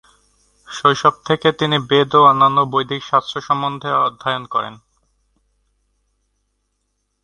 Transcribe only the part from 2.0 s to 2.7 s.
ও অন্যান্য